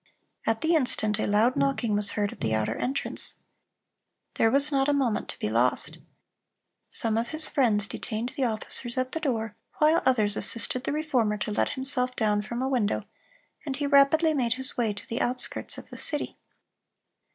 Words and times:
At 0.47 0.61
the 0.61 0.73
instant 0.73 1.19
a 1.19 1.27
loud 1.27 1.55
knocking 1.55 1.95
was 1.95 2.13
heard 2.13 2.31
at 2.31 2.39
the 2.41 2.55
outer 2.55 2.75
entrance. 2.75 3.35
There 4.33 4.49
was 4.49 4.71
not 4.71 4.89
a 4.89 4.93
moment 4.93 5.29
to 5.29 5.37
be 5.37 5.47
lost. 5.47 5.99
Some 6.89 7.19
of 7.19 7.27
his 7.27 7.47
friends 7.47 7.85
detained 7.87 8.29
the 8.35 8.45
officers 8.45 8.97
at 8.97 9.11
the 9.11 9.19
door, 9.19 9.55
while 9.77 10.01
others 10.03 10.35
assisted 10.35 10.85
the 10.85 10.91
Reformer 10.91 11.37
to 11.37 11.51
let 11.51 11.69
himself 11.77 12.15
down 12.15 12.41
from 12.41 12.63
a 12.63 12.67
window, 12.67 13.03
and 13.63 13.75
he 13.75 13.85
rapidly 13.85 14.33
made 14.33 14.53
his 14.53 14.75
way 14.75 14.91
to 14.91 15.07
the 15.07 15.21
outskirts 15.21 15.77
of 15.77 15.91
the 15.91 15.97
city. 15.97 16.35